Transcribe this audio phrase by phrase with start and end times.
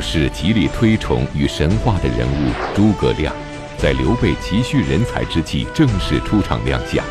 [0.00, 3.34] 是极力推崇与神话的人物诸葛亮，
[3.76, 7.04] 在刘备急需人才之际正式出场亮相。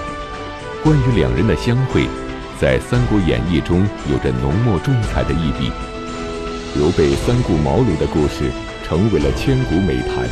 [0.84, 2.08] 关于两人的相会，
[2.60, 5.72] 在《三国演义》中有着浓墨重彩的一笔。
[6.76, 8.52] 刘备三顾茅庐的故事
[8.88, 10.30] 成为了千古美谈。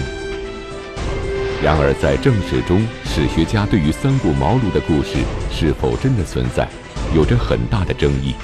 [1.63, 5.17] 然而，在正史中，史学家对于三顾茅庐的故事
[5.51, 6.67] 是否真的存在，
[7.15, 8.35] 有着很大的争议。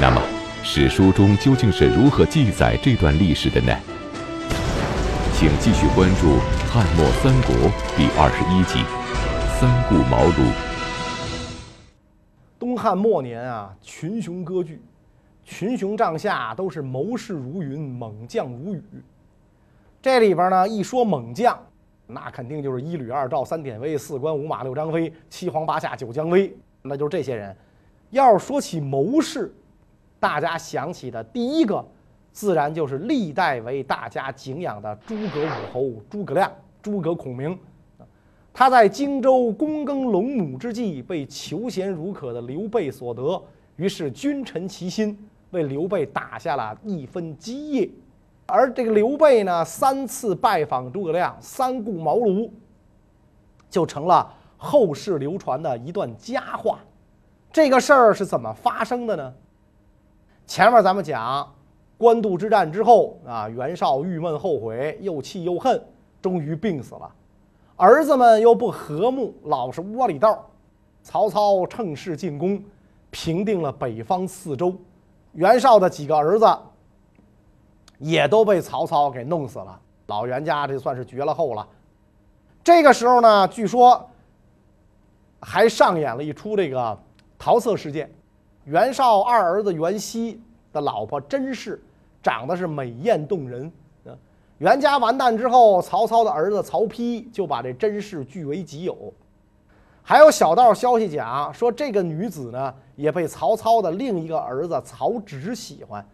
[0.00, 0.22] 那么，
[0.70, 3.74] 史书中究竟是如何记载这段历史的呢？
[5.32, 6.26] 请继续关注
[6.70, 7.54] 《汉末三国》
[7.96, 8.80] 第二十一集
[9.58, 10.42] 《三顾茅庐》。
[12.58, 14.82] 东汉末年啊，群雄割据，
[15.42, 18.82] 群雄帐下都是谋士如云，猛将如雨。
[20.02, 21.58] 这里边呢，一说猛将，
[22.06, 27.56] 那肯定就是一吕二赵三典韦四关五马六张飞七皇八下九姜维，那就是这些人。
[28.10, 29.50] 要是说起谋士，
[30.20, 31.84] 大家想起的第一个，
[32.32, 36.50] 自然就是历代为大家敬仰的诸葛武侯诸葛亮，
[36.82, 37.58] 诸葛孔明。
[38.52, 43.40] 他在荆州躬耕陇亩之际，被求贤如渴的刘备所得，
[43.76, 45.16] 于是君臣齐心，
[45.50, 47.88] 为刘备打下了一分基业。
[48.46, 52.50] 而这个刘备呢，三次拜访诸葛亮，三顾茅庐，
[53.70, 56.80] 就成了后世流传的一段佳话。
[57.52, 59.32] 这个事儿是怎么发生的呢？
[60.48, 61.46] 前面咱们讲，
[61.98, 65.80] 官渡之战之后啊，袁绍郁闷后悔，又气又恨，
[66.22, 67.14] 终于病死了。
[67.76, 70.34] 儿子们又不和睦，老是窝里斗。
[71.02, 72.62] 曹操趁势进攻，
[73.10, 74.74] 平定了北方四州。
[75.32, 76.46] 袁绍的几个儿子
[77.98, 79.78] 也都被曹操给弄死了。
[80.06, 81.68] 老袁家这算是绝了后了。
[82.64, 84.08] 这个时候呢，据说
[85.40, 86.98] 还上演了一出这个
[87.38, 88.10] 桃色事件。
[88.68, 90.38] 袁绍二儿子袁熙
[90.74, 91.82] 的老婆甄氏，
[92.22, 93.72] 长得是美艳动人。
[94.58, 99.10] 袁家完蛋之后，曹操的儿子曹丕就把这甄氏据为己有。
[100.02, 106.06] 还有小道消息讲说，这个女子呢也被曹操的另一个儿子曹植喜欢，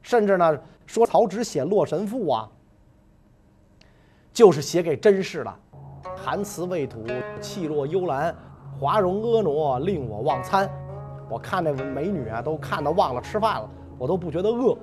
[0.00, 2.48] 甚至呢说曹植写《洛神赋》啊，
[4.32, 5.54] 就是写给甄氏的。
[6.16, 7.04] 含词未吐，
[7.38, 8.34] 气若幽兰，
[8.80, 10.70] 华容婀娜，令我忘餐。
[11.28, 13.68] 我看那美女啊，都看的忘了吃饭了，
[13.98, 14.76] 我都不觉得饿。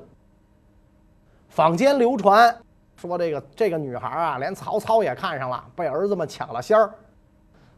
[1.49, 2.55] 坊间流传。
[2.97, 6.89] 说这个这个女孩啊，连曹操也看上了，被儿子们抢了先儿。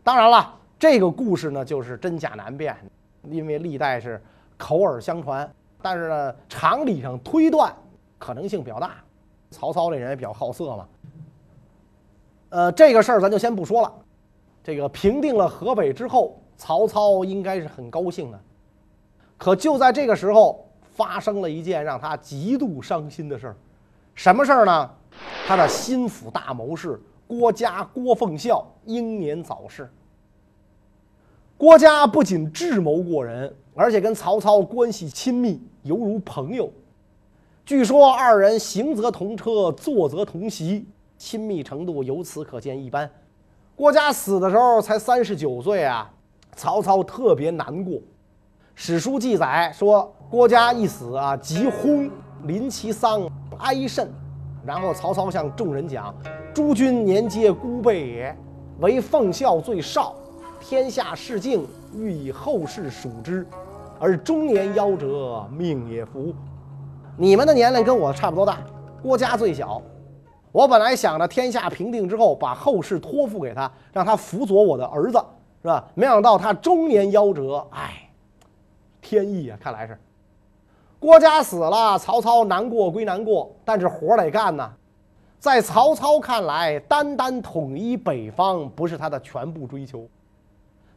[0.04, 2.78] 当然了，这个故事呢，就是真假难辨，
[3.24, 4.22] 因为历代是
[4.58, 5.50] 口耳相传。
[5.82, 7.74] 但是呢，常理上推断
[8.20, 8.92] 可能性比较大。
[9.50, 10.88] 曹操这人也比较好色嘛。
[12.50, 13.92] 呃，这个事儿咱就先不说了。
[14.64, 18.40] 这个平定了河北之后，曹操应该是很高兴的。
[19.38, 23.56] 可就在这个时候，发生了一件让他极度伤心的事儿。
[24.16, 24.90] 什么事儿呢？
[25.48, 29.90] 他的心腹大谋士郭嘉郭奉孝英年早逝。
[31.58, 36.72] 郭嘉不仅智谋过人，而且跟曹操关系亲密，犹如朋友。
[37.66, 40.88] 据说二人行则同车，坐则同席，
[41.18, 43.10] 亲密程度由此可见一斑。
[43.76, 46.12] 郭嘉死的时候才三十九岁啊，
[46.56, 48.00] 曹操特别难过。
[48.80, 52.08] 史书记载说，郭嘉一死啊，即轰
[52.44, 53.28] 临其丧，
[53.58, 54.08] 哀甚。
[54.64, 56.14] 然后曹操向众人讲
[56.54, 58.38] ：“诸君年皆孤辈也，
[58.80, 60.14] 唯奉孝最少。
[60.60, 61.66] 天下事静，
[61.96, 63.48] 欲以后世数之，
[64.00, 66.32] 而中年夭折，命也福。
[67.18, 68.60] 你们的年龄跟我差不多大，
[69.02, 69.82] 郭嘉最小。
[70.52, 75.18] 我本来想着天下平定之后，把后事托付给他，让他辅佐我的儿子，
[75.64, 75.84] 是吧？
[75.96, 78.07] 没想到他中年夭折，哎，
[79.08, 79.58] 天意啊！
[79.62, 79.98] 看来是。”
[81.00, 84.70] 郭嘉死了，曹操难过归难过，但是活得干呐。
[85.40, 90.08] 在曹操看来，单单统一北方不是他的全部追求，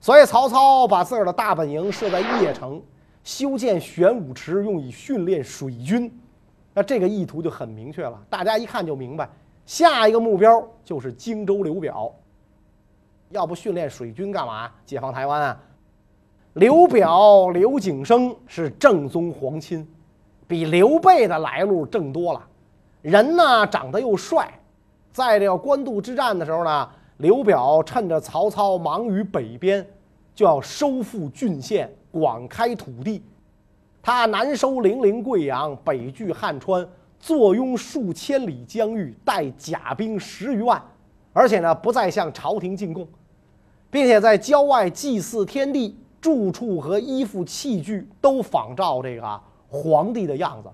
[0.01, 2.83] 所以曹操把自个儿的大本营设在邺城，
[3.23, 6.11] 修建玄武池，用以训练水军。
[6.73, 9.29] 那这个意图就很明确了，大家一看就明白，
[9.67, 12.11] 下一个目标就是荆州刘表。
[13.29, 14.71] 要不训练水军干嘛？
[14.87, 15.61] 解放台湾啊？
[16.55, 19.87] 刘表刘景升是正宗皇亲，
[20.49, 22.45] 比刘备的来路正多了。
[23.03, 24.53] 人呢长得又帅，
[25.13, 26.89] 在这个官渡之战的时候呢，
[27.19, 29.87] 刘表趁着曹操忙于北边，
[30.35, 33.23] 就要收复郡县，广开土地。
[34.03, 36.85] 他南收零陵、贵阳，北据汉川，
[37.21, 40.83] 坐拥数千里疆域，带甲兵十余万，
[41.33, 43.07] 而且呢不再向朝廷进贡，
[43.89, 45.97] 并且在郊外祭祀天地。
[46.21, 50.69] 住处和衣服器具都仿照这个皇帝的样子，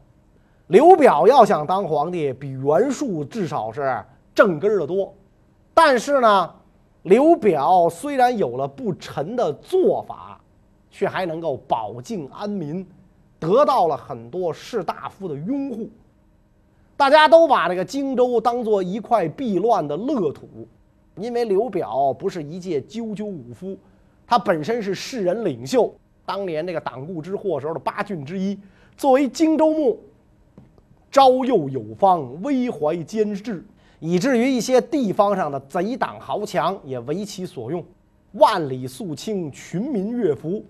[0.69, 4.03] 刘表要想当皇帝，比袁术至少是
[4.35, 5.15] 正根儿的多。
[5.73, 6.55] 但是呢，
[7.03, 10.41] 刘表虽然有了不臣的做法，
[10.91, 12.85] 却还能够保境安民，
[13.39, 15.89] 得到了很多士大夫的拥护。
[16.97, 20.49] 大家都把这个荆州当做一块避乱的乐土，
[21.17, 23.77] 因为刘表不是一介赳赳武夫，
[24.27, 25.95] 他本身是士人领袖，
[26.25, 28.59] 当年这个党锢之祸时候的八郡之一。
[28.97, 29.99] 作为荆州牧，
[31.11, 33.65] 招诱有方，威怀兼制，
[34.01, 37.85] 以至于一些地方上的贼党豪强也为其所用，
[38.33, 40.65] 万里肃清，群民悦服。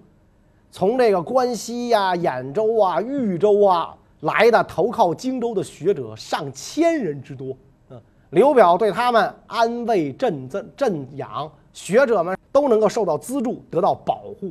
[0.71, 3.97] 从这个关西呀、兖州啊、豫州啊。
[4.21, 7.55] 来的投靠荆州的学者上千人之多，
[7.91, 8.01] 嗯，
[8.31, 14.51] 刘表对他们安慰镇镇镇养，学者们都能够受到资助，得到保护。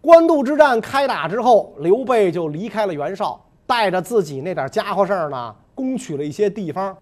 [0.00, 6.96] 官渡之战开打之后，刘备就离开了袁绍，带着自己那点家伙事儿呢，攻取了一些地方。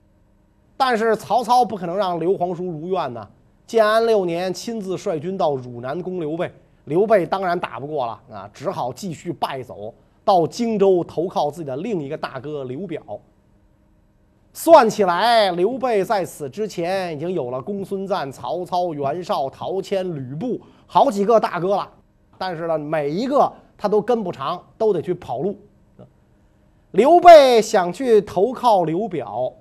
[0.77, 3.25] 但是曹操不可能让刘皇叔如愿呢。
[3.69, 6.53] 建安六年，亲自率军到汝南攻刘备，
[6.87, 9.94] 刘备当然打不过了啊，只好继续败走。
[10.25, 13.00] 到荆州投靠自己的另一个大哥刘表。
[14.52, 21.88] 算起来，刘备在此之前已经有了公孙瓒、曹操、袁绍、陶谦、吕布好几个大哥了，
[22.37, 25.56] 但是呢，每一个他都跟不长，都得去跑路。
[26.91, 29.52] 刘备想去投靠刘表，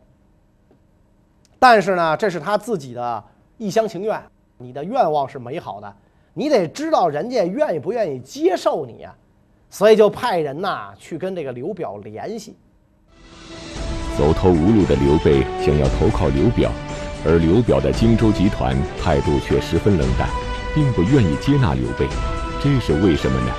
[1.59, 3.23] 但是呢，这是他自己的
[3.57, 4.19] 一厢情愿。
[4.57, 5.95] 你的愿望是美好的，
[6.33, 9.15] 你得知道人家愿意不愿意接受你呀。
[9.69, 12.57] 所以就派人呐去跟这个刘表联系。
[14.19, 16.69] 走投无路的刘备想要投靠刘表，
[17.25, 20.27] 而刘表的荆州集团态度却十分冷淡，
[20.75, 22.05] 并不愿意接纳刘备，
[22.61, 23.53] 这是为什么呢？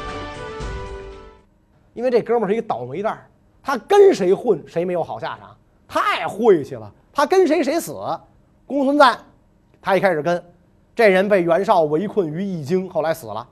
[1.94, 3.26] 因为这哥们儿是一倒霉蛋儿，
[3.62, 5.56] 他跟谁混谁没有好下场，
[5.88, 6.92] 太晦气了。
[7.10, 7.96] 他跟谁谁死。
[8.66, 9.18] 公孙瓒，
[9.80, 10.44] 他一开始跟，
[10.94, 13.48] 这人被袁绍围困于易京，后来死了。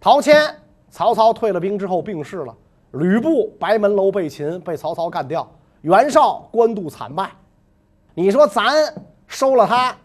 [0.00, 0.42] 陶谦。
[0.88, 2.56] 曹操退了兵之后病逝了，
[2.92, 5.46] 吕布白门楼被擒，被曹操干掉。
[5.82, 7.30] 袁绍官渡惨败，
[8.14, 8.72] 你说咱
[9.26, 9.96] 收了他，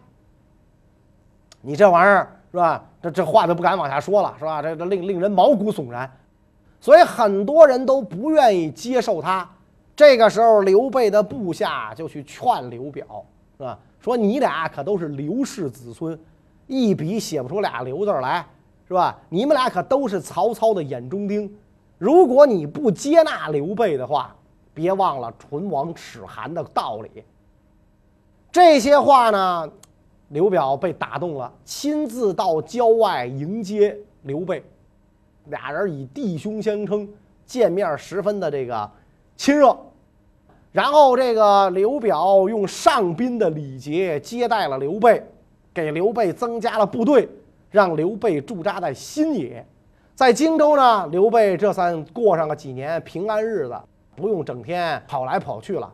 [1.60, 2.84] 你这玩意儿是吧？
[3.02, 4.62] 这这话就不敢往下说了，是吧？
[4.62, 6.10] 这这令令人毛骨悚然，
[6.80, 9.48] 所以很多人都不愿意接受他。
[9.96, 13.24] 这个时候，刘备的部下就去劝刘表，
[13.56, 13.78] 是吧？
[14.00, 16.18] 说你俩可都是刘氏子孙，
[16.66, 18.44] 一笔写不出俩刘字来。
[18.88, 19.18] 是吧？
[19.30, 21.50] 你们俩可都是曹操的眼中钉。
[21.96, 24.36] 如果你不接纳刘备的话，
[24.74, 27.24] 别忘了唇亡齿寒的道理。
[28.50, 29.70] 这些话呢，
[30.28, 34.62] 刘表被打动了，亲自到郊外迎接刘备，
[35.46, 37.08] 俩人以弟兄相称，
[37.46, 38.90] 见面十分的这个
[39.36, 39.76] 亲热。
[40.70, 45.22] 然后这个刘表用上宾的礼节接待了刘备，
[45.74, 47.28] 给刘备增加了部队。
[47.70, 49.66] 让刘备驻扎在新野，
[50.14, 53.74] 在荆州呢，刘备这算过上了几年平安日子，
[54.14, 55.92] 不用整天跑来跑去了。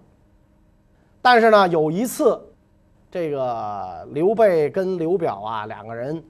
[1.20, 2.40] 但是呢，有一次，
[3.10, 6.22] 这个刘备跟刘表啊两个人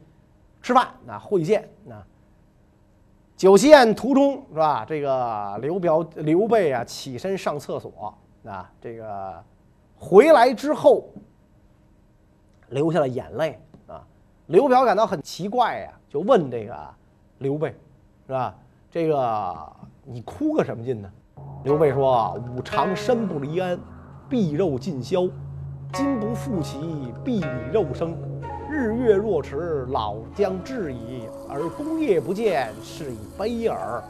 [0.62, 2.04] 吃饭啊会见啊，
[3.36, 4.84] 酒席宴途中是吧？
[4.84, 8.14] 这个刘表刘备啊起身上厕所
[8.44, 9.44] 啊，这个
[9.96, 11.08] 回来之后
[12.70, 14.04] 流下了眼泪啊。
[14.46, 16.94] 刘表感到很奇怪呀，就问这个
[17.38, 17.68] 刘备，
[18.26, 18.56] 是吧？
[18.90, 19.72] 这个
[20.04, 21.12] 你哭个什么劲呢？
[21.64, 23.78] 刘备说：“吾常身不离鞍，
[24.28, 25.28] 臂肉尽消，
[25.92, 26.78] 今不复其，
[27.24, 28.16] 必以肉生。
[28.70, 31.28] 日月若迟，老将至矣。
[31.48, 34.02] 而功业不见，是以悲耳。”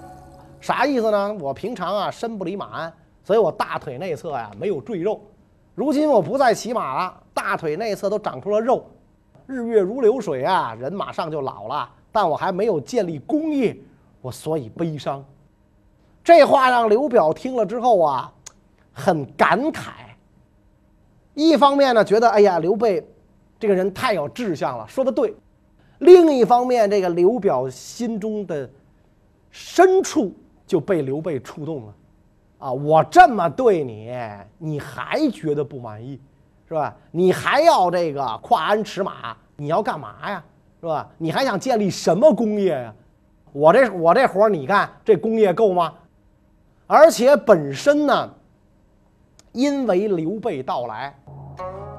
[0.60, 1.34] 啥意思呢？
[1.34, 2.92] 我平常啊身不离马鞍，
[3.24, 5.20] 所以我大腿内侧呀没有赘肉。
[5.74, 8.84] 如今我不再骑马了，大腿内侧都长出了肉。
[9.46, 13.76] 日月如流水啊，人马上就老了，但我还没有建立功业，
[14.20, 15.24] 我所以悲伤。
[16.22, 18.32] 这话让刘表听了之后啊，
[18.92, 19.90] 很感慨。
[21.34, 23.06] 一方面呢，觉得哎呀，刘备
[23.58, 25.32] 这个人太有志向了，说的对；
[25.98, 28.68] 另一方面，这个刘表心中的
[29.50, 30.34] 深处
[30.66, 31.94] 就被刘备触动了。
[32.58, 34.12] 啊，我这么对你，
[34.58, 36.20] 你还觉得不满意？
[36.68, 36.94] 是吧？
[37.12, 39.36] 你还要这个跨鞍驰马？
[39.56, 40.44] 你要干嘛呀？
[40.80, 41.08] 是吧？
[41.16, 42.94] 你还想建立什么工业呀？
[43.52, 45.94] 我这我这活你干，这工业够吗？
[46.90, 48.30] 而且本身呢，
[49.52, 51.14] 因为刘备到来，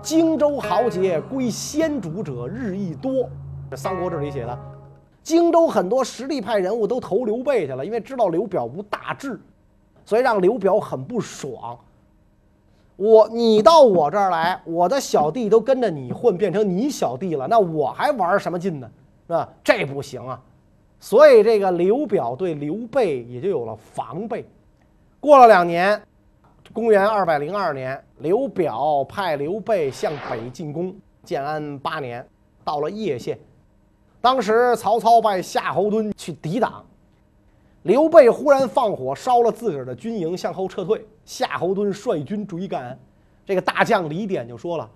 [0.01, 3.29] 荆州豪杰归先主者日益多。
[3.69, 4.59] 这《三国志》里写的，
[5.21, 9.39] 荆州很多实力派人物都投刘备去了，因为知道刘表无大志，
[10.03, 11.77] 所以让刘表很不爽。
[12.95, 18.89] 我你到我这儿来，我的小弟都跟着你混，变成你小弟了，那我还玩什么劲呢？
[19.27, 19.47] 是吧？
[19.63, 20.41] 这不行啊！
[20.99, 24.43] 所以这个刘表对刘备也就有了防备。
[25.21, 26.01] 过了两年，
[26.71, 30.95] 公元二百零二年，刘表派刘备向北进攻。
[31.25, 32.25] 建安八年，
[32.63, 33.37] 到了叶县，
[34.21, 36.83] 当时曹操派夏侯惇去抵挡。
[37.83, 41.05] 刘备忽然放火烧了自个儿的军营，向后撤退。
[41.25, 42.97] 夏侯惇率军追赶，
[43.45, 44.89] 这个大将李典就说了：“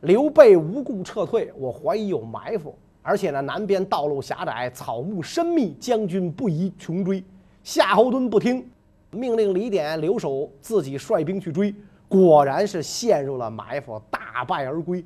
[0.00, 2.76] 刘备无故撤退，我怀疑有埋伏。
[3.02, 7.24] 而且呢，南边道路狭窄，草木深密，将军不宜穷追。”
[7.64, 8.70] 夏侯惇不听，
[9.10, 11.74] 命令李典留守，自己率兵去追。
[12.08, 15.04] 果然是陷入了埋伏，大败而归。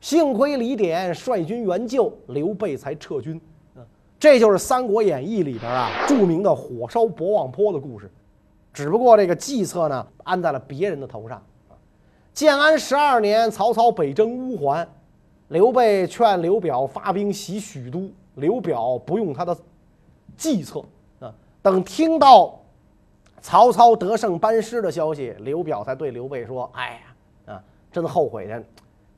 [0.00, 3.40] 幸亏李典率军援救，刘备才撤军。
[4.18, 8.10] 这就是《三国演义》里边啊著名的火烧博望坡的故事，
[8.72, 11.42] 只不过这个计策呢安在了别人的头上。
[12.34, 14.86] 建安十二年，曹操北征乌桓，
[15.48, 19.56] 刘备劝刘表发兵袭许都，刘表不用他的
[20.36, 20.84] 计策
[21.18, 21.34] 啊。
[21.62, 22.59] 等听到
[23.40, 27.00] 曹操得胜班师的消息，刘表才对刘备说：“哎
[27.46, 28.62] 呀，啊，真后悔的，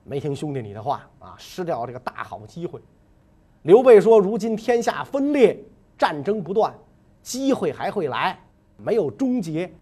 [0.04, 2.80] 没听兄弟你的话啊，失掉这个大好机会。”
[3.62, 5.58] 刘备说：“如今天下分裂，
[5.98, 6.72] 战争不断，
[7.22, 8.38] 机会还会来，
[8.76, 9.72] 没有终结。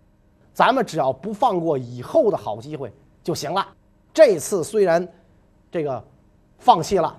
[0.52, 2.92] 咱们只要不放过以后的好机会
[3.23, 3.66] 就行了。
[4.12, 5.06] 这次虽然
[5.70, 6.02] 这个
[6.59, 7.18] 放弃了，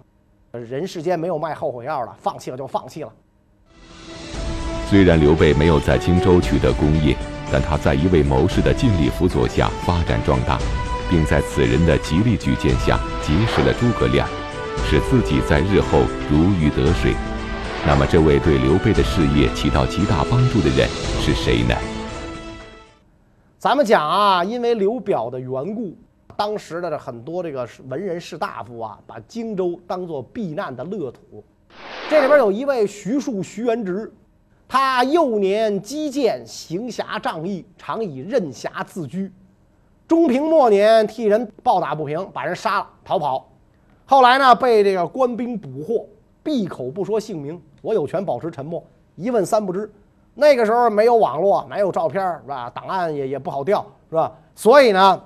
[0.52, 3.14] 人世间没有卖后悔药的，放弃了就放弃了。
[4.92, 7.16] 虽然刘备没有在荆州取得功业，
[7.50, 10.60] 但他在一位谋士的尽力辅佐下发展壮大，
[11.10, 14.28] 并在此人的极力举荐下结识了诸葛亮。”
[14.84, 17.14] 使自己在日后如鱼得水。
[17.88, 20.90] 那么，这位对刘备的事业起到极大帮助的人
[21.22, 21.74] 是谁呢？
[23.58, 25.98] 咱们讲啊，因为刘表的缘故，
[26.36, 31.42] 当时的很多这个文人士大夫啊，把荆州当做避难的乐土。
[32.10, 34.12] 这里边有一位徐庶徐元直，
[34.72, 39.30] 他幼年击剑，行侠仗义，常以任侠自居。
[40.08, 43.50] 中平末年，替人暴打不平，把人杀了，逃跑。
[44.06, 46.06] 后来呢，被这个官兵捕获，
[46.42, 48.82] 闭口不说姓名，我有权保持沉默，
[49.18, 49.92] 一问三不知。
[50.36, 52.70] 那个时候没有网络，没有照片，是吧？
[52.70, 54.32] 档案也也不好调，是吧？
[54.56, 55.22] 所以呢，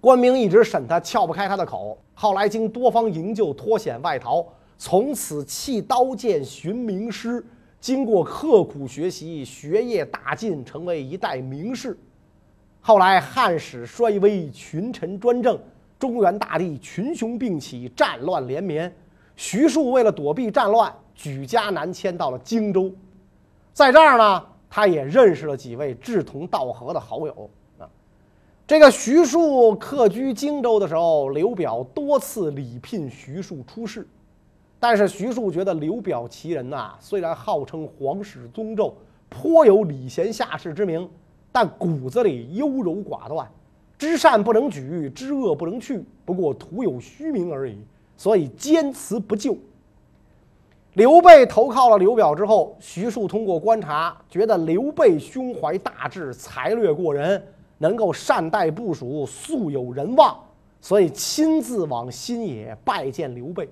[0.00, 1.96] 官兵一直审他，撬不开他的口。
[2.14, 4.44] 后来经多方营救，脱险外逃，
[4.76, 7.46] 从此弃刀剑寻名师，
[7.86, 11.96] 经过刻苦学习，学业大进，成为一代名士。
[12.80, 15.56] 后来汉室衰微，群臣专政。
[15.96, 18.92] 中原大地群雄并起，战乱连绵。
[19.36, 22.92] 徐庶为了躲避战乱，举家南迁到了荆州。
[23.72, 27.86] 在这儿呢，他也认识了几位志同道合的好友啊。
[28.66, 34.04] 这个徐庶客居荆州的时候，刘表多次礼聘徐庶出仕，
[34.78, 38.92] 但是徐庶觉得刘表其人呐，虽然号称皇室宗胄，
[39.28, 41.08] 颇有礼贤下士之名，
[41.50, 43.50] 但骨子里优柔寡断。
[43.98, 47.78] 知善不能举，知恶不能去，不过徒有虚名而已，
[48.16, 49.56] 所以坚持不就。
[50.92, 57.42] 刘备投靠了刘表之后，徐庶通过观察，觉得刘备胸怀大志，才略过人，
[57.78, 60.38] 能够善待部属，素有人望，
[60.80, 63.66] 所以亲自往新野拜见刘备。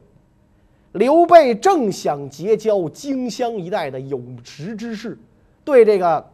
[0.94, 5.16] 刘备正想结交荆襄一带的有识之士，
[5.64, 6.30] 对这个。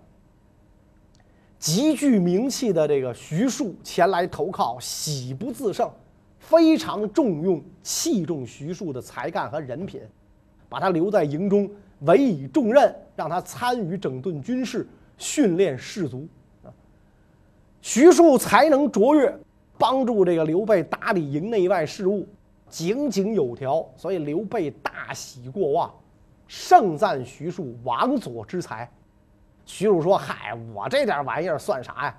[1.58, 5.90] 极具名气的这个徐庶前来投靠，喜不自胜，
[6.38, 10.00] 非常重用、器重徐庶的才干和人品，
[10.70, 11.70] 把他留在营中，
[12.06, 14.88] 委以重任，让他参与整顿军事、
[15.18, 16.26] 训练士卒。
[16.64, 16.72] 啊，
[17.82, 19.30] 徐庶才能卓越，
[19.76, 22.26] 帮助这个刘备打理营内外事务，
[22.70, 25.92] 井井有条，所以刘备大喜过望，
[26.46, 28.90] 盛赞徐庶王佐之才。
[29.66, 32.16] 徐庶说：“嗨，我这点玩意儿算啥呀？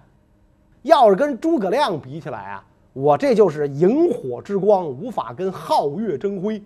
[0.83, 6.61] 要是跟诸葛亮比起来啊，我这就是萤火之光，无法跟皓月争辉。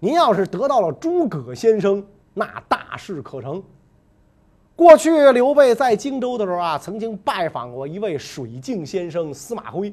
[0.00, 3.62] 您要是得到了诸葛先生，那大事可成。
[4.74, 9.92] 过去刘备在荆州的时候啊，曾经拜访过一位水镜先生司马徽。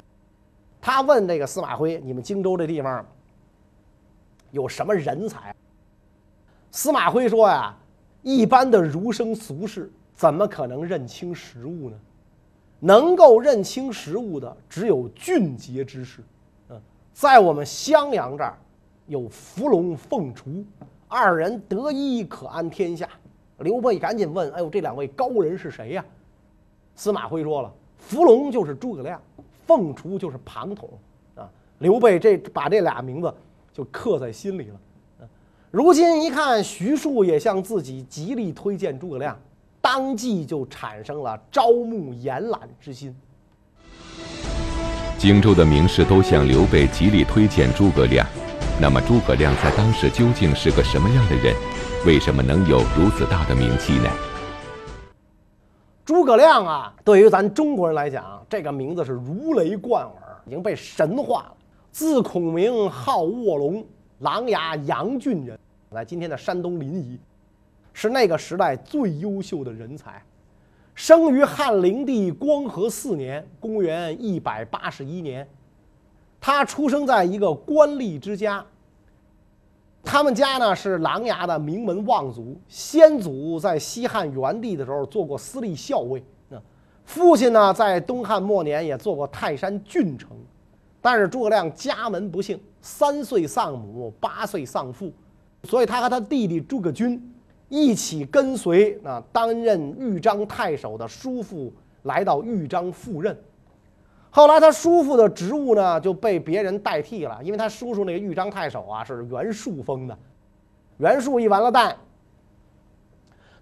[0.85, 3.03] 他问这个司马徽：‘你们荆州这地方
[4.51, 5.51] 有什么人才？’
[6.69, 7.75] 司马徽说呀
[8.21, 11.97] ：‘一般的儒生俗士。’怎么可能认清实物呢？
[12.79, 16.21] 能够认清实物的只有俊杰之士。
[16.69, 16.79] 嗯，
[17.13, 18.55] 在我们襄阳这儿，
[19.07, 20.63] 有伏龙凤雏
[21.07, 23.09] 二人得一可安天下。
[23.57, 26.05] 刘备赶紧问：“哎呦，这两位高人是谁呀？”
[26.95, 29.19] 司马徽说了，伏龙就是诸葛亮，
[29.65, 30.89] 凤雏就是庞统
[31.35, 31.49] 啊。
[31.79, 33.33] 刘备这把这俩名字
[33.73, 35.27] 就刻在心里了。
[35.71, 39.37] 如今一看，徐庶也向自己极力推荐诸葛亮，
[39.81, 43.13] 当即就产生了招募延揽之心。
[45.17, 48.25] 荆州的名士都向刘备极力推荐诸葛亮，
[48.79, 51.53] 那么诸葛亮在当时究竟是个什么样的人？
[52.05, 54.09] 为什么能有如此大的名气呢？
[56.05, 61.57] 诸葛亮啊，对于咱中国人来讲，这个名字是如雷贯耳，已经被神化了。
[61.91, 63.83] 字孔明，号卧龙，
[64.19, 65.57] 琅琊阳郡人。
[65.91, 67.17] 在今天的山东临沂，
[67.91, 70.21] 是那个时代最优秀的人才，
[70.93, 75.47] 生于汉灵帝光和四年（公元一百八十一年）。
[76.39, 78.63] 他出生在一个官吏之家。
[80.05, 86.61] 他们家呢是琅琊的名门望族，先祖在西汉元帝的时候做过司隶校尉，那
[87.03, 90.29] 父亲呢在东汉末年也做过泰山郡丞。
[91.01, 95.11] 但是诸葛亮家门不幸，三岁丧母，八岁丧父。
[95.63, 97.33] 所以他和他弟弟诸葛均
[97.69, 103.35] 一起跟随啊担任豫章太守的叔父来到豫章赴任。
[104.35, 110.17] 后来他叔父的职务呢就被别人代替了，因为他叔叔那个豫章太守啊是袁术封的。
[110.97, 111.95] 袁术一完了蛋，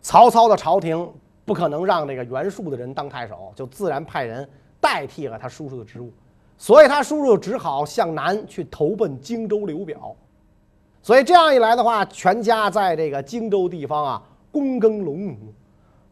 [0.02, 1.08] 曹操的朝廷
[1.46, 4.50] 不可能让这个袁术的人当太守，就自然派人
[4.82, 6.12] 代替了他叔叔的职务。
[6.58, 10.16] 所以他叔叔只好向南去投奔荆州刘表。
[11.04, 15.54] 所以这样一来的话，全家在这个荆州地方啊，躬耕陇亩。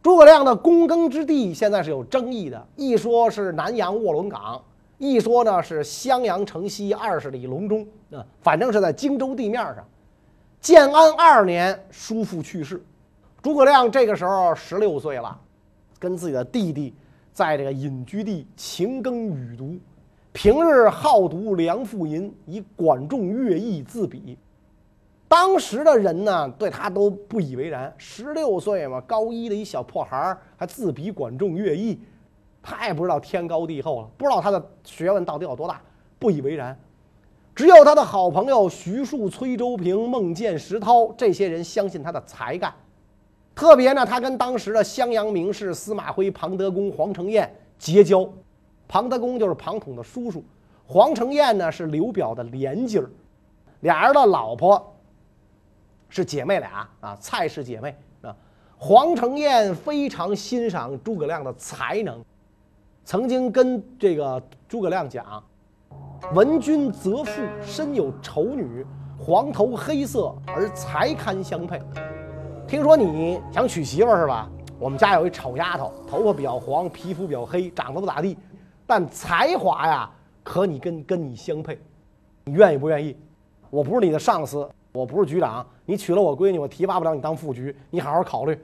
[0.02, 4.60] 诸葛亮的躬耕之地现在是有争议的，一说是南阳卧龙岗，
[4.98, 9.76] 一说呢是襄阳城西二十里隆中啊，反正是在荆州地面上。
[10.60, 12.82] 建安二年，叔父去世，
[13.40, 15.38] 诸葛亮这个时候十六岁了，
[16.00, 16.92] 跟自己的弟弟
[17.32, 19.78] 在这个隐居地勤耕雨读，
[20.32, 24.36] 平日好读《梁父吟》，以管仲乐毅自比。
[25.32, 27.90] 当时的人呢，对他都不以为然。
[27.96, 31.98] 十六岁嘛，高一的一小破孩儿，还自比管仲、乐毅，
[32.62, 35.80] 他也不知道天高地厚了，不知道他的学问到底有多大，
[36.18, 36.78] 不以为然。
[37.54, 42.70] 只有他的好朋友徐庶、崔周平、孟建、石涛这些人相信他的才干。
[43.54, 48.28] 特别呢，他跟当时的襄阳名士司马徽、庞德公、黄承彦结交。
[48.86, 50.44] 庞德公就是庞统的叔叔，
[50.86, 53.08] 黄承彦呢是刘表的连襟儿，
[53.80, 54.91] 俩人的老婆。
[56.14, 58.36] 是姐妹俩啊，蔡氏姐妹啊。
[58.76, 62.22] 黄承彦非常欣赏诸葛亮的才能，
[63.02, 65.42] 曾经跟这个诸葛亮讲
[66.34, 68.84] ：“闻君则妇，身有丑女，
[69.18, 71.80] 黄头黑色，而才堪相配。
[72.68, 74.50] 听说你想娶媳妇是吧？
[74.78, 78.36] 我们家有一丑丫头，头发比较黄，皮肤比较黑，长得不咋地，
[78.86, 80.10] 但才华呀，
[80.42, 81.78] 可你跟跟你相配，
[82.44, 83.16] 你愿意不愿意？
[83.70, 88.58] 我不是你的上司。”我不是局长，你娶了我闺女，我提拔不了你当副局，你好好考虑。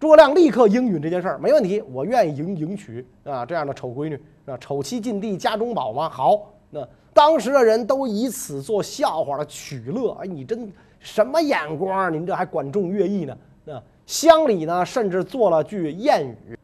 [0.00, 6.08] 诸葛亮立刻应允这件事儿，没问题，我愿意迎迎娶啊这样的丑闺女啊，丑妻近地家中宝嘛。
[6.08, 10.12] 好，那当时的人都以此做笑话的取乐。
[10.22, 12.10] 哎，你真什么眼光？
[12.10, 13.36] 您这还管仲乐毅呢？
[13.64, 16.58] 那乡里呢，甚至做了句谚语：“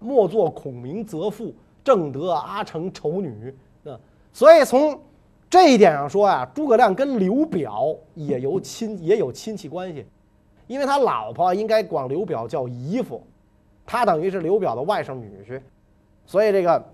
[0.00, 3.96] 莫作孔明择妇，正得阿成丑女。”那
[4.32, 4.98] 所以从。
[5.56, 10.04] 这一点上说呀，诸葛亮跟刘表也有亲也有亲戚关系，
[10.66, 13.26] 因为他老婆应该管刘表叫姨父，
[13.86, 15.58] 他等于是刘表的外甥女婿，
[16.26, 16.84] 所以这个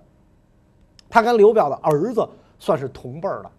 [1.11, 2.25] 他跟刘表的儿子
[2.61, 3.51] 算是同辈儿的。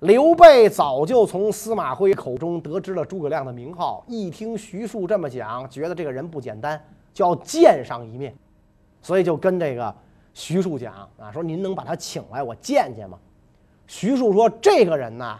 [0.00, 8.34] 刘备早就从司马徽口中得知了诸葛亮的名号，一听徐庶这么讲，觉得这个人不简单，就要见上一面，
[9.02, 9.94] 所以就跟这个
[10.32, 13.18] 徐庶讲啊，说您能把他请来，我见见吗？
[13.90, 15.38] 徐庶说：“这个人呐，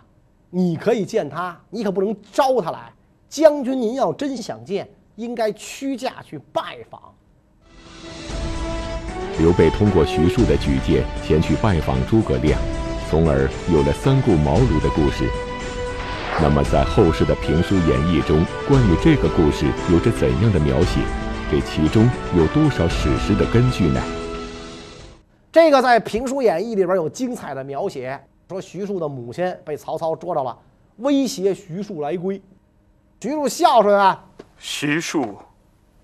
[0.48, 2.90] 你可以见他，你可不能招他来。
[3.28, 6.98] 将军，您要真想见，应该屈驾去拜访。”
[9.38, 12.58] 刘备通过徐庶的举荐前去拜访诸葛亮，
[13.10, 15.28] 从而有了三顾茅庐的故事。
[16.40, 21.00] 那么，在后世的评书演绎中，关于这个故事有着怎样的描写？
[21.50, 24.00] 这其中有多少史实的根据呢？
[25.52, 28.18] 这个在评书演义里边有精彩的描写。
[28.48, 30.58] 说徐庶的母亲被曹操捉着了，
[30.98, 32.40] 威胁徐庶来归。
[33.20, 34.24] 徐庶孝顺啊，
[34.56, 35.36] 徐庶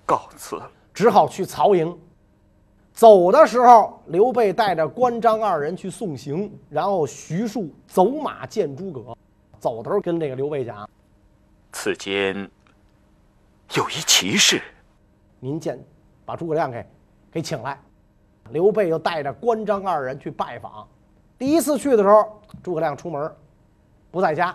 [0.04, 0.60] 告辞，
[0.92, 1.98] 只好去曹营。
[2.92, 9.16] 走的时候，刘备带着关张二人去送行，然后徐庶走马见诸葛。
[9.58, 10.88] 走的时候跟这个刘备讲
[11.72, 12.48] ：“此间
[13.74, 14.60] 有一奇事，
[15.40, 15.82] 您见，
[16.26, 16.86] 把诸葛亮给
[17.32, 17.80] 给请来。
[18.50, 20.86] 刘备又带着关张二人去拜访。
[21.38, 23.30] 第一次去的时候，诸葛亮出门
[24.10, 24.54] 不在家，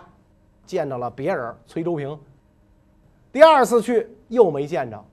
[0.64, 2.18] 见到了别人崔州平。
[3.32, 5.04] 第二次去又没见着，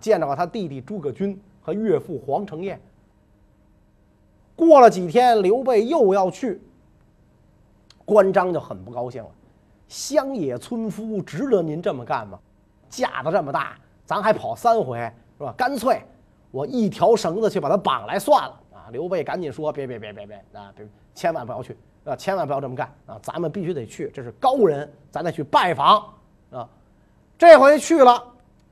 [0.00, 2.80] 见着了他弟弟诸葛均和岳父黄承彦。
[4.56, 6.60] 过了几天，刘备又要去，
[8.04, 9.30] 关张就很不高兴了。
[9.88, 12.38] 乡野村夫值得您这么干吗？
[12.88, 14.98] 架子这么大，咱还跑三回
[15.38, 15.54] 是吧？
[15.56, 16.02] 干脆
[16.50, 18.88] 我一条绳子去把他绑来算了啊！
[18.90, 20.72] 刘备赶紧说：“别别别别别啊！
[20.76, 22.16] 别千万不要去啊！
[22.16, 23.18] 千万不要这么干啊！
[23.22, 26.02] 咱们必须得去，这是高人，咱得去拜访
[26.50, 26.68] 啊！”
[27.38, 28.22] 这回去了，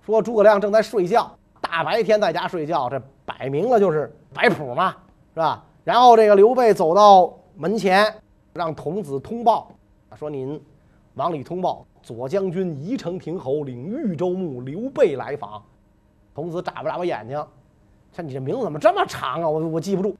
[0.05, 4.95] 说诸葛亮正在睡觉，大白天在家睡觉，这摆明了就是摆谱嘛，
[5.35, 5.65] 是吧？
[5.85, 8.13] 然后这个刘备走到门前，
[8.53, 9.73] 让童子通报，
[10.17, 10.61] 说：“您
[11.15, 15.63] 往里通报，左将军宜城亭侯领豫州牧刘备来访。”
[16.35, 17.37] 童子眨巴眨巴眼睛，
[18.13, 19.49] 说：“你这名字怎么这么长啊？
[19.49, 20.17] 我我记不住，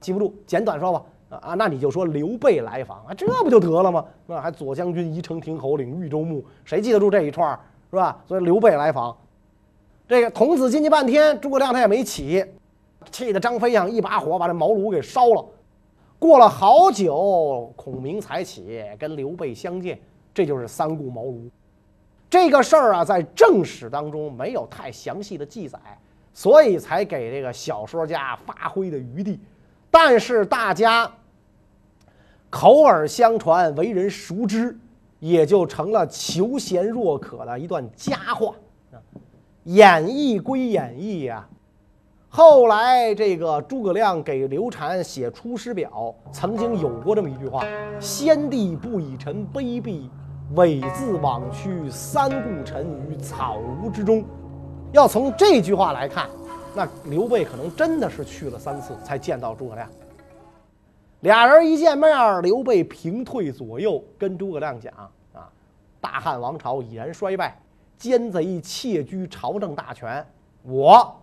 [0.00, 1.02] 记不住，简短说吧。
[1.28, 4.04] 啊啊，那你就说刘备来访啊，这不就得了吗？
[4.26, 7.58] 那还左将军宜城亭侯领豫州牧，谁记得住这一串儿
[7.90, 8.18] 是吧？
[8.26, 9.16] 所以刘备来访，
[10.08, 12.44] 这个童子进去半天，诸葛亮他也没起。”
[13.12, 15.44] 气得张飞想一把火把这茅庐给烧了。
[16.18, 19.96] 过了好久，孔明才起跟刘备相见，
[20.34, 21.48] 这就是三顾茅庐。
[22.28, 25.78] 这个事儿啊，在正史当中没有太详细的记载，
[26.34, 29.38] 所以才给这个小说家发挥的余地。
[29.90, 31.10] 但是大家
[32.50, 34.78] 口耳相传，为人熟知，
[35.20, 38.54] 也就成了求贤若渴的一段佳话
[38.92, 39.00] 啊。
[39.64, 41.46] 演绎归演绎呀。
[42.28, 47.64] 后来，这个诸葛亮给刘禅写《出师表》，曾经有过这么一句话
[47.98, 50.08] ：“先帝不以臣卑鄙，
[50.54, 54.22] 猥自枉屈，三顾臣于草庐之中。”
[54.92, 56.28] 要从这句话来看，
[56.76, 59.90] 那刘备可能真的是去了三次才见到诸葛亮。
[61.20, 64.92] 俩人一见面，刘备平退左右，跟诸葛亮讲
[65.32, 65.50] ：“啊，
[66.02, 67.58] 大汉王朝已然衰败，
[67.96, 70.24] 奸贼窃居朝政大权，
[70.62, 71.16] 我。”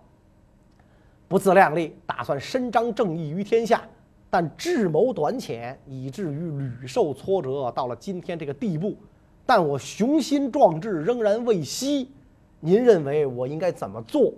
[1.30, 3.84] 不自量力，打算伸张正义于天下，
[4.32, 8.98] 但智谋短浅，以至于屡受挫折，到了今天这个地步。
[9.46, 12.12] 但我雄心壮志仍然未息，
[12.60, 14.34] 您认为我应该怎么做？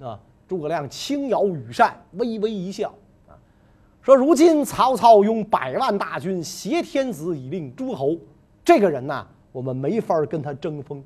[0.00, 0.18] 啊？
[0.50, 2.92] 诸葛亮轻摇羽扇，微微一笑，
[3.28, 3.38] 啊，
[4.02, 8.16] 说：“如今曹操拥百万大军，挟天子以令诸侯，
[8.64, 11.00] 这个人呐，我们没法跟他争锋。”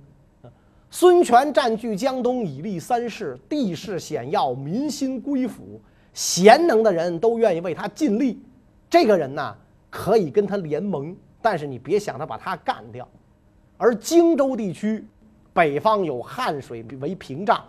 [0.89, 5.79] 孙权占据江东以立三世，地势险要，民心归附，
[6.15, 8.43] 贤能的人都愿意为他尽力。
[8.89, 9.55] 这个人呢，
[9.91, 13.07] 可以跟他联盟，但是你别想着把他干掉。
[13.77, 15.05] 而荆州地区，
[15.53, 17.63] 北方有汉水为屏障，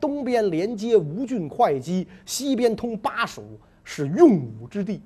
[0.00, 3.42] 东边连接吴郡会稽，西边通巴蜀，
[3.84, 5.02] 是用武之地。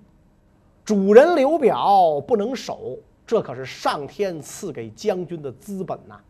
[0.84, 6.20] 主人刘表不能守，这可是上天赐给将军的资本呐。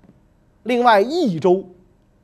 [0.63, 1.65] 另外，益州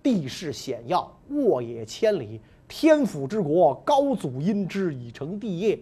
[0.03, 5.79] 地势险要，沃野千里，天府之国，高祖因之以成帝业。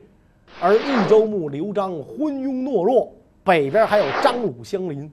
[0.60, 3.12] 而益州牧刘璋昏庸懦弱，
[3.44, 5.10] 北边还有张鲁相邻。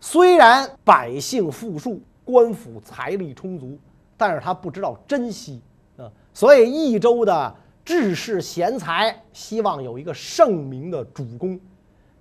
[0.00, 3.78] 虽然百姓富庶，官府财力充足，
[4.26, 5.60] 但是他不知道珍惜
[5.98, 6.10] 啊。
[6.32, 11.60] 所以益州的志士贤才希望有一个盛名的主公。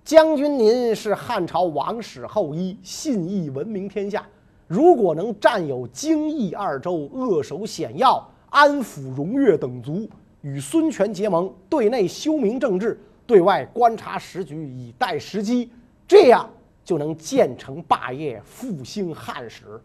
[0.04, 4.26] 将军您是汉朝王室后裔，信义闻名天下。
[4.68, 10.10] 如果能占有荆益二州，扼守险要，安抚荣越等族，
[10.42, 15.72] 与孙权结盟，对内修明政治，对外观察时局，以待时机，
[16.06, 16.50] 这样
[16.84, 19.82] 就能建成霸业，复兴汉室。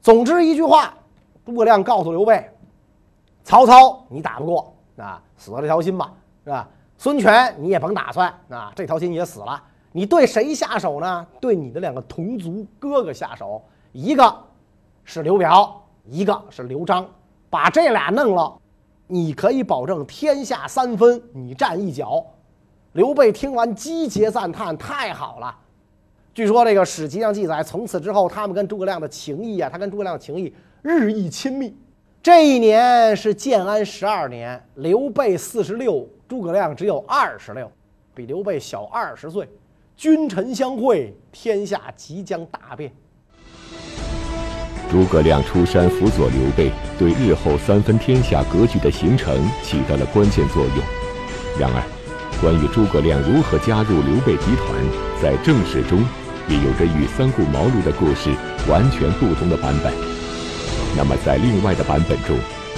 [0.00, 0.94] 总之一句话，
[1.44, 2.48] 诸葛亮告诉刘备：
[3.42, 6.12] 曹操你打不过，啊，死了这条心吧，
[6.44, 6.68] 是吧？
[6.96, 9.62] 孙权你也甭打算，啊，这条心也死了。
[9.92, 11.26] 你对谁下手呢？
[11.40, 14.36] 对你的两个同族哥哥下手，一个
[15.04, 17.06] 是刘表，一个是刘璋，
[17.50, 18.56] 把这俩弄了，
[19.06, 22.24] 你可以保证天下三分，你占一角。
[22.92, 25.54] 刘备听完击节赞叹：“太好了！”
[26.38, 31.76] 据说这个史籍上记载，从此之后，他们跟诸葛亮的情谊啊，他跟诸葛亮的情谊日益亲密。
[32.22, 37.68] 这一年是建安十二年，刘备四十六，诸葛亮只有二十六，
[38.14, 39.48] 比刘备小二十岁。
[39.96, 42.92] 君臣相会，天下即将大变。
[44.88, 51.58] 诸葛亮出山辅佐刘备，对日后三分天下格局的形成起到了关键作用。
[51.58, 51.82] 然而，
[52.40, 54.72] 关于诸葛亮如何加入刘备集团，
[55.20, 55.98] 在正史中
[56.48, 58.34] 也有着与三顾茅庐的故事
[58.68, 59.92] 完全不同的版本。
[60.96, 62.36] 那么，在另外的版本中，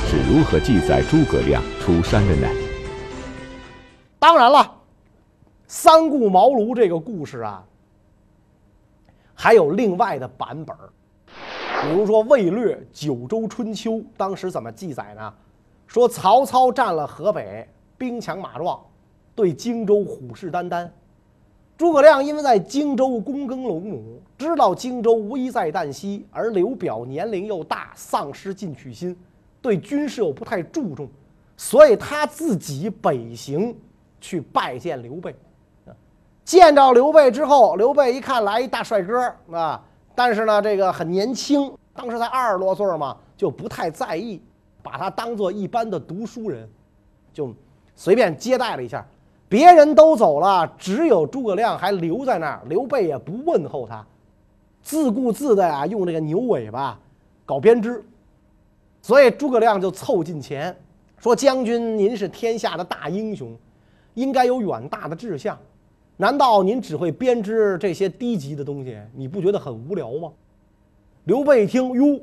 [0.08, 2.48] 是如何记载诸葛亮出山的呢？
[4.18, 4.74] 当然了，
[5.68, 7.64] 三顾茅庐这个故事啊，
[9.34, 10.76] 还有另外的版本
[11.82, 15.32] 比如说《魏略·九州春秋》，当时怎么记载呢？
[15.86, 18.78] 说曹操占了河北，兵强马壮，
[19.34, 20.88] 对荆州虎视眈眈。
[21.80, 29.16] 诸葛亮因为在荆州躬耕陇亩，知道荆州危在旦夕，而刘表年龄又大，丧失进取心，
[29.62, 31.08] 对军事又不太注重，
[31.56, 33.74] 所以他自己北行
[34.20, 35.34] 去拜见刘备。
[36.44, 39.82] 见到刘备之后，刘备一看来一大帅哥啊，
[40.14, 44.38] 但是呢，这个很年轻，当时才二十多岁嘛，就不太在意，
[44.82, 46.68] 把他当做一般的读书人，
[47.32, 47.54] 就
[47.96, 49.02] 随便接待了一下。
[49.50, 52.62] 别人都走了，只有诸葛亮还留在那儿。
[52.68, 54.06] 刘备也不问候他，
[54.80, 56.96] 自顾自的啊，用这个牛尾巴
[57.44, 58.00] 搞编织。
[59.02, 60.74] 所以诸葛亮就凑近前
[61.18, 63.52] 说：“将军，您是天下的大英雄，
[64.14, 65.58] 应该有远大的志向。
[66.16, 68.96] 难道您只会编织这些低级的东西？
[69.16, 70.30] 你不觉得很无聊吗？”
[71.24, 72.20] 刘备一听，哟，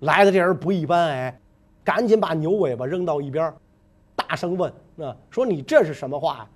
[0.00, 1.40] 来的这人不一般哎，
[1.82, 3.50] 赶紧把牛尾巴扔到一边，
[4.14, 6.46] 大声问：“那说你这是什么话？”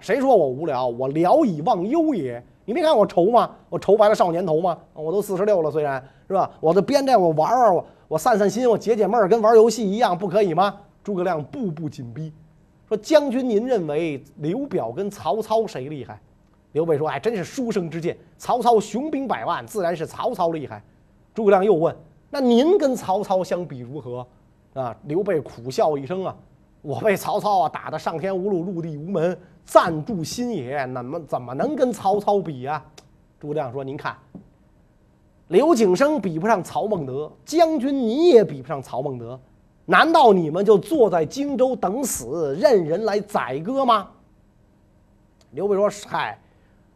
[0.00, 0.86] 谁说我无聊？
[0.86, 2.42] 我聊以忘忧也。
[2.64, 3.50] 你没看我愁吗？
[3.70, 4.76] 我愁白了少年头吗？
[4.92, 10.76] 我都四十六了，虽然是吧，我这编这我玩玩，我我散散心，我解解闷儿，跟玩游戏一样，不可以吗？
[11.02, 12.30] 诸葛亮步步紧逼，
[12.86, 16.20] 说：“将军，您认为刘表跟曹操谁厉害？”
[16.72, 18.14] 刘备说：“哎，真是书生之见。
[18.36, 20.82] 曹操雄兵百万，自然是曹操厉害。”
[21.32, 21.96] 诸葛亮又问
[22.28, 24.26] ：“那您跟曹操相比如何？”
[24.74, 26.36] 啊，刘备苦笑一声啊。
[26.82, 29.36] 我被曹操啊打得上天无路，入地无门，
[29.68, 32.82] 暂住新野，怎么怎么能跟曹操比呀？
[33.38, 34.16] 诸葛亮说：“您看，
[35.48, 39.38] 刘景升比不上曹孟德，将军你也比不上曹孟德，
[39.84, 44.08] 难道你们就坐在荆州等死，任人来宰割吗？”
[45.52, 46.38] 刘备说：“嗨，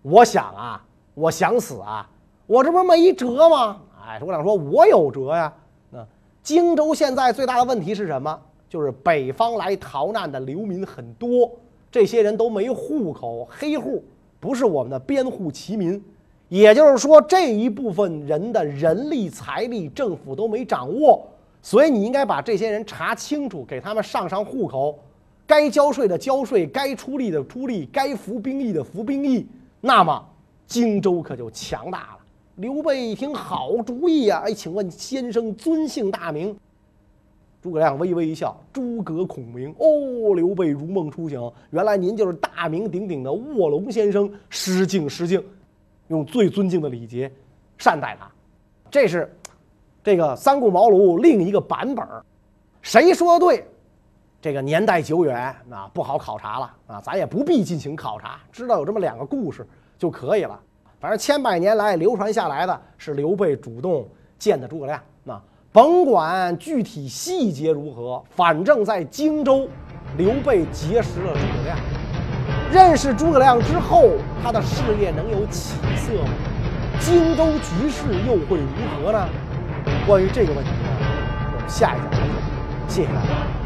[0.01, 0.83] 我想啊，
[1.13, 2.09] 我想死啊，
[2.47, 5.53] 我这不是没辙吗？”哎，诸葛亮说：“我有辙呀。
[5.91, 6.07] 那
[6.43, 11.51] 荆州现在最大的问题是什么？”就是北方来逃难的流民很多，
[11.93, 14.03] 这些人都没户口，黑户
[14.41, 16.03] 不是我们的编户齐民，
[16.49, 21.23] 也就是说这一部分人的人力财力政府都没掌握，
[21.61, 24.99] 所以你应该把这些人查清楚，给他们上上户口，
[25.47, 29.47] 该交税的交税，该出力的出力，该服兵役的服兵役，
[29.83, 30.27] 那么
[30.67, 32.19] 荆州可就强大了。
[32.57, 34.43] 刘备一听，好主意呀！
[34.47, 36.57] 哎，请问先生尊姓大名？
[37.62, 44.29] 诸葛亮微微一笑：“诸葛孔明。”哦，刘备如梦初醒，原来您就是大名鼎鼎的卧龙先生。
[44.51, 45.40] 失敬失敬，
[46.09, 47.31] 用最尊敬的礼节
[47.79, 48.29] 善待他。
[48.90, 49.33] 这是
[50.03, 52.05] 这个三顾茅庐另一个版本
[52.83, 53.64] 谁说的对？
[54.40, 55.37] 这个年代久远
[55.70, 59.64] 啊，不好考察了啊，咱也不必进行考察，知道有这么两个故事
[59.96, 60.61] 就可以了。
[60.98, 64.05] 反正千百年来流传下来的是刘备主动
[64.37, 65.01] 见的诸葛亮。
[65.73, 69.67] 甭管具体细节如何，反正在荆州，
[70.19, 71.79] 刘备结识了诸葛亮。
[72.71, 74.11] 认识诸葛亮之后，
[74.43, 76.29] 他的事业能有起色吗？
[77.01, 79.27] 荆州局势又会如何呢？
[80.07, 80.89] 关于这个问题呢，
[81.55, 82.27] 我们下一讲再说。
[82.87, 83.62] 谢谢大家。